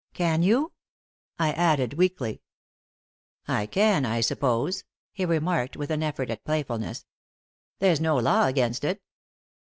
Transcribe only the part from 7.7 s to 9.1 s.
"There's no law against it."